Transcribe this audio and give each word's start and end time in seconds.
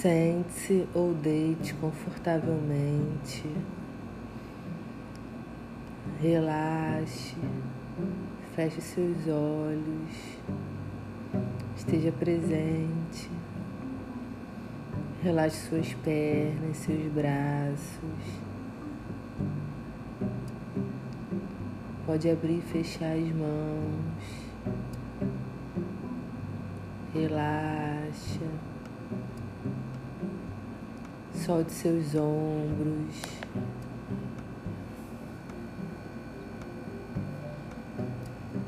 Sente-se 0.00 0.86
ou 0.94 1.12
deite 1.12 1.74
confortavelmente. 1.74 3.42
Relaxe, 6.20 7.34
feche 8.54 8.80
seus 8.80 9.26
olhos, 9.26 10.38
esteja 11.76 12.12
presente. 12.12 13.28
Relaxe 15.20 15.68
suas 15.68 15.92
pernas, 15.94 16.76
seus 16.76 17.12
braços. 17.12 18.40
Pode 22.06 22.30
abrir 22.30 22.58
e 22.58 22.62
fechar 22.62 23.16
as 23.16 23.32
mãos. 23.32 24.24
Relaxa. 27.12 28.68
Solte 31.48 31.72
seus 31.72 32.14
ombros. 32.14 33.22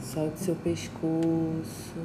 Solte 0.00 0.38
seu 0.38 0.54
pescoço. 0.54 1.96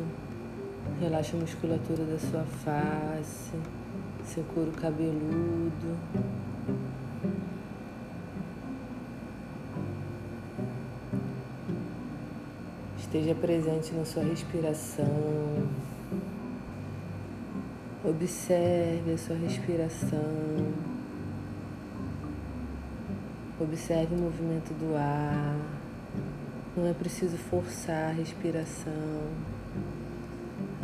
Relaxa 0.99 1.37
a 1.37 1.39
musculatura 1.39 2.03
da 2.05 2.17
sua 2.17 2.43
face, 2.43 3.51
seu 4.25 4.43
couro 4.45 4.71
cabeludo. 4.71 5.95
Esteja 12.97 13.35
presente 13.35 13.93
na 13.93 14.03
sua 14.05 14.23
respiração. 14.23 15.05
Observe 18.05 19.13
a 19.13 19.17
sua 19.17 19.37
respiração. 19.37 20.73
Observe 23.57 24.13
o 24.13 24.17
movimento 24.17 24.73
do 24.73 24.93
ar. 24.97 25.55
Não 26.75 26.85
é 26.85 26.93
preciso 26.93 27.37
forçar 27.37 28.09
a 28.09 28.11
respiração. 28.11 29.29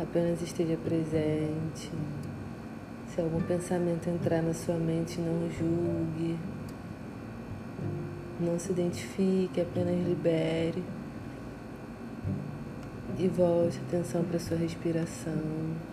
Apenas 0.00 0.40
esteja 0.40 0.78
presente. 0.78 1.90
Se 3.14 3.20
algum 3.20 3.42
pensamento 3.42 4.08
entrar 4.08 4.40
na 4.40 4.54
sua 4.54 4.76
mente, 4.76 5.20
não 5.20 5.50
julgue. 5.50 6.38
Não 8.40 8.58
se 8.58 8.72
identifique, 8.72 9.60
apenas 9.60 10.08
libere. 10.08 10.82
E 13.18 13.28
volte 13.28 13.78
a 13.78 13.82
atenção 13.82 14.24
para 14.24 14.38
a 14.38 14.40
sua 14.40 14.56
respiração. 14.56 15.89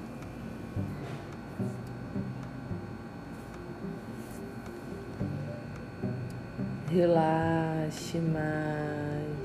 Relaxe 6.97 8.17
mais. 8.17 9.37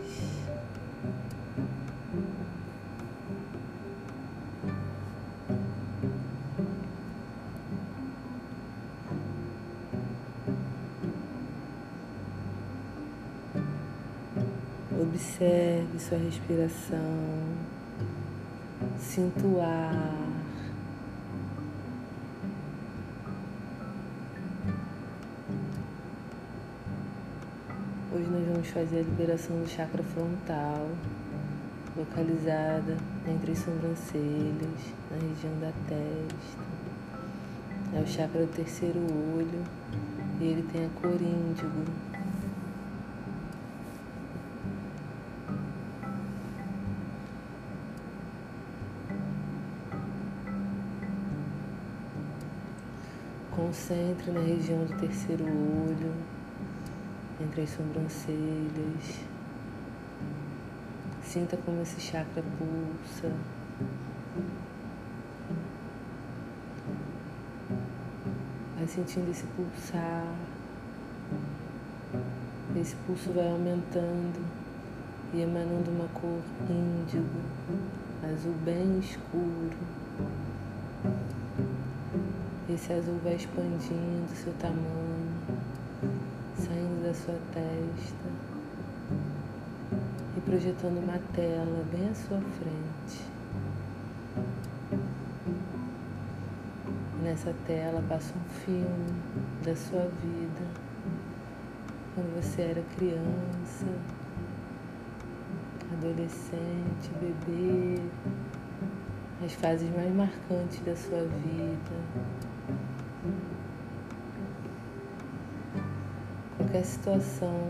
Observe 14.98 15.98
sua 15.98 16.16
respiração. 16.16 16.96
Sinta 18.98 19.46
o 19.46 19.60
ar. 19.60 20.41
Vamos 28.62 28.68
fazer 28.68 28.98
a 28.98 29.02
liberação 29.02 29.60
do 29.60 29.68
chakra 29.68 30.04
frontal, 30.04 30.88
localizada 31.96 32.96
entre 33.26 33.52
as 33.52 33.58
sobrancelhas, 33.58 34.94
na 35.10 35.16
região 35.16 35.58
da 35.60 35.72
testa. 35.88 36.62
É 37.92 38.00
o 38.00 38.06
chakra 38.06 38.42
do 38.42 38.52
terceiro 38.54 39.00
olho 39.00 39.64
e 40.40 40.44
ele 40.44 40.62
tem 40.72 40.86
a 40.86 40.88
cor 41.00 41.20
índigo. 41.20 41.84
Concentre 53.50 54.30
na 54.30 54.40
região 54.40 54.84
do 54.84 54.96
terceiro 55.00 55.44
olho, 55.44 56.12
entre 57.42 57.62
as 57.62 57.70
sobrancelhas. 57.70 59.20
Sinta 61.22 61.56
como 61.56 61.82
esse 61.82 62.00
chakra 62.00 62.42
pulsa. 62.58 63.32
Vai 68.76 68.86
sentindo 68.86 69.30
esse 69.30 69.44
pulsar. 69.56 70.26
Esse 72.76 72.96
pulso 73.06 73.32
vai 73.32 73.48
aumentando 73.48 74.40
e 75.34 75.40
emanando 75.40 75.90
uma 75.90 76.08
cor 76.08 76.40
índigo, 76.68 77.40
azul 78.22 78.54
bem 78.64 78.98
escuro. 78.98 79.76
Esse 82.68 82.92
azul 82.92 83.18
vai 83.22 83.34
expandindo 83.34 84.34
seu 84.34 84.52
tamanho, 84.54 85.21
sua 87.14 87.38
testa 87.52 88.28
e 90.36 90.40
projetando 90.40 90.98
uma 90.98 91.18
tela 91.34 91.84
bem 91.92 92.08
à 92.08 92.14
sua 92.14 92.40
frente. 92.40 93.24
Nessa 97.22 97.54
tela 97.66 98.02
passa 98.08 98.32
um 98.34 98.50
filme 98.64 99.14
da 99.64 99.76
sua 99.76 100.08
vida, 100.22 100.66
quando 102.14 102.34
você 102.42 102.62
era 102.62 102.82
criança, 102.96 103.86
adolescente, 105.92 107.10
bebê, 107.20 108.02
as 109.44 109.52
fases 109.52 109.88
mais 109.94 110.12
marcantes 110.14 110.80
da 110.80 110.96
sua 110.96 111.24
vida. 111.24 112.32
Qualquer 116.72 116.86
situação 116.86 117.68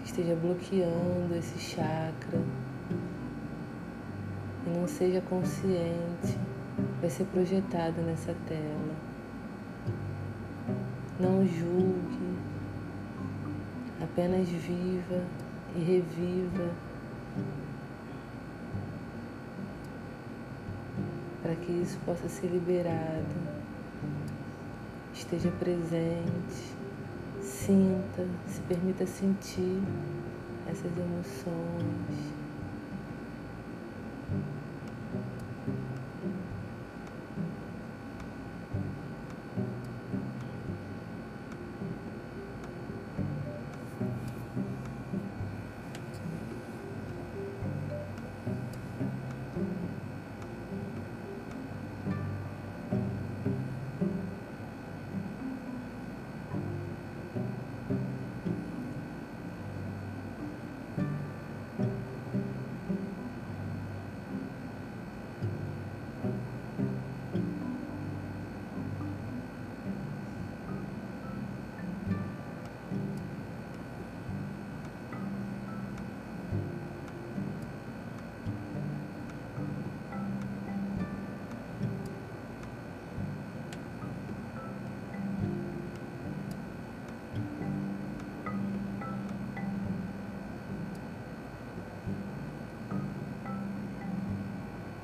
que 0.00 0.04
esteja 0.04 0.36
bloqueando 0.36 1.34
esse 1.34 1.58
chakra 1.58 2.38
e 4.66 4.78
não 4.78 4.86
seja 4.86 5.22
consciente, 5.22 6.38
vai 7.00 7.08
ser 7.08 7.24
projetado 7.24 8.02
nessa 8.02 8.34
tela. 8.46 8.94
Não 11.18 11.46
julgue, 11.46 12.36
apenas 14.02 14.46
viva 14.46 15.24
e 15.74 15.78
reviva 15.78 16.70
para 21.42 21.54
que 21.54 21.72
isso 21.72 21.98
possa 22.04 22.28
ser 22.28 22.48
liberado. 22.48 23.58
Esteja 25.14 25.50
presente 25.58 26.77
Sinta, 27.58 28.24
se 28.46 28.60
permita 28.68 29.04
sentir 29.04 29.82
essas 30.70 30.92
emoções. 30.96 32.47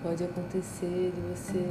Pode 0.05 0.23
acontecer 0.23 1.15
de 1.17 1.21
você 1.23 1.67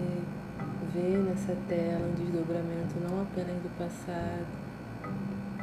ver 0.92 1.20
nessa 1.20 1.56
tela 1.70 2.04
um 2.04 2.16
desdobramento 2.16 2.96
não 3.08 3.22
apenas 3.22 3.62
do 3.62 3.70
passado, 3.78 4.48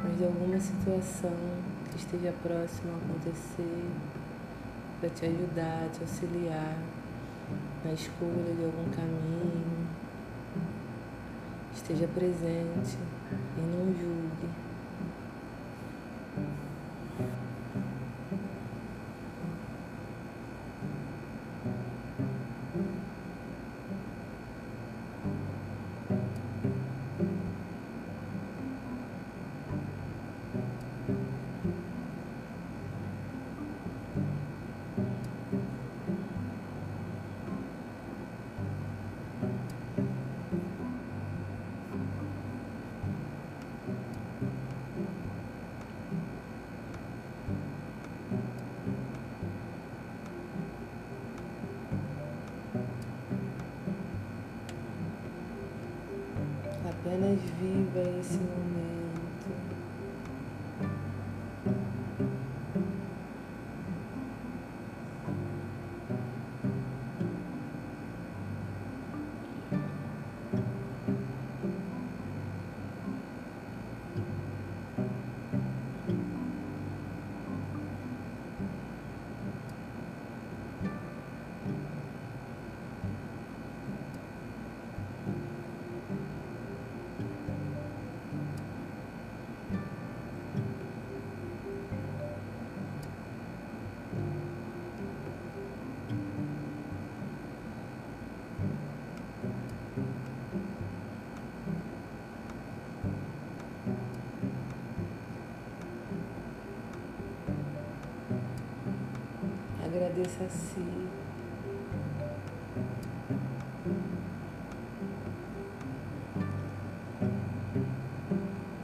mas 0.01 0.17
de 0.17 0.23
alguma 0.23 0.57
situação 0.57 1.35
que 1.91 1.97
esteja 1.97 2.33
próxima 2.41 2.93
a 2.93 2.95
acontecer 2.95 3.91
para 5.01 5.09
te 5.09 5.25
ajudar, 5.25 5.89
te 5.91 5.99
auxiliar 5.99 6.77
na 7.83 7.91
escolha 7.91 8.55
de 8.57 8.63
algum 8.63 8.89
caminho. 8.89 9.87
Esteja 11.75 12.07
presente 12.07 12.97
e 13.57 13.59
não 13.59 13.87
julgue. 13.87 14.70
Apenas 57.03 57.39
viva 57.59 58.19
esse 58.19 58.37
momento. 58.37 59.00
Agradeça 109.93 110.45
a 110.45 110.49
si. 110.49 111.09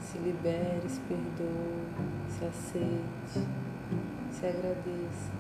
Se 0.01 0.18
libere, 0.18 0.89
se 0.89 1.00
perdoe, 1.01 1.86
se 2.27 2.45
aceite, 2.45 3.48
se 4.31 4.45
agradeça. 4.45 5.31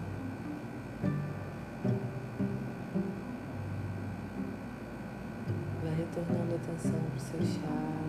Vai 5.83 5.95
retornando 5.95 6.53
a 6.53 6.55
atenção 6.55 6.91
para 6.91 7.17
o 7.17 7.19
seu 7.19 7.41
chakra. 7.41 8.07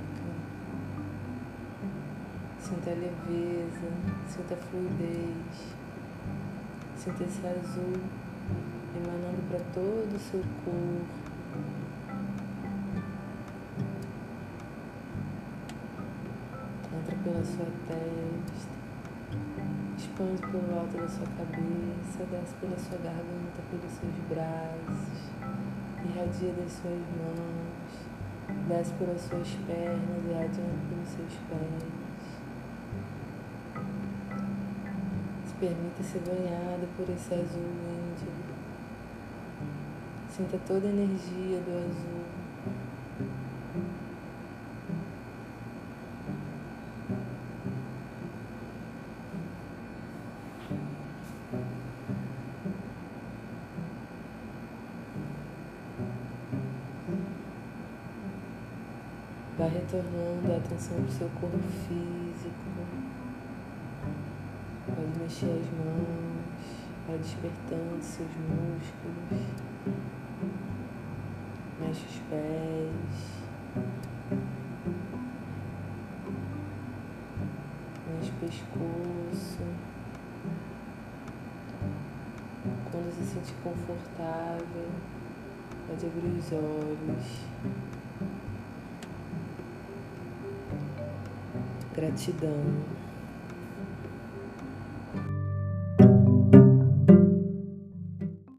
Sinta 2.61 2.90
a 2.90 2.94
leveza, 2.94 3.88
sinta 4.28 4.54
a 4.54 4.56
fluidez. 4.56 5.88
Sinta 6.98 7.22
esse 7.22 7.46
azul 7.46 7.94
emanando 8.92 9.48
para 9.48 9.60
todo 9.72 10.16
o 10.16 10.18
seu 10.18 10.40
corpo. 10.64 11.06
Entra 16.92 17.16
pela 17.22 17.44
sua 17.44 17.66
testa, 17.86 18.72
expande 19.96 20.42
pelo 20.42 20.76
alto 20.76 20.96
da 20.96 21.08
sua 21.08 21.26
cabeça, 21.38 22.24
desce 22.32 22.54
pela 22.60 22.76
sua 22.76 22.98
garganta, 22.98 23.62
pelos 23.70 23.92
seus 23.92 24.14
braços, 24.28 25.30
irradia 26.04 26.52
das 26.54 26.72
suas 26.72 26.98
mãos, 27.16 27.94
desce 28.66 28.92
pelas 28.94 29.20
suas 29.20 29.48
pernas, 29.68 30.24
irradiando 30.28 30.88
pelos 30.90 31.08
seus 31.08 31.34
pés. 31.48 32.07
Permita 35.60 36.05
ser 36.05 36.20
banhado 36.20 36.87
por 36.96 37.08
esse 37.10 37.34
azul 37.34 37.60
índigo. 37.60 38.31
Sinta 40.31 40.56
toda 40.64 40.87
a 40.87 40.90
energia 40.90 41.58
do 41.58 41.78
azul. 41.78 42.25
Vai 59.59 59.68
retornando 59.71 60.52
a 60.52 60.56
atenção 60.59 60.99
para 60.99 61.04
o 61.04 61.11
seu 61.11 61.28
corpo 61.40 61.59
físico. 61.88 63.07
Pode 64.95 65.18
mexer 65.21 65.47
as 65.47 65.71
mãos, 65.78 66.45
vai 67.07 67.18
despertando 67.18 68.02
seus 68.02 68.28
músculos. 68.28 69.47
Mexe 71.78 72.07
os 72.07 72.18
pés. 72.30 73.38
Mexe 78.09 78.30
o 78.30 78.35
pescoço. 78.40 79.62
Quando 82.90 83.14
se 83.14 83.35
sentir 83.35 83.54
confortável, 83.62 84.88
pode 85.87 86.07
abrir 86.07 86.38
os 86.38 86.52
olhos. 86.52 87.47
Gratidão. 91.95 92.98